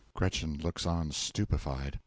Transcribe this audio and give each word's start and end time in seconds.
(GRETCHEN 0.15 0.57
looks 0.57 0.87
on 0.87 1.11
stupefied.) 1.11 1.91
W. 1.91 1.99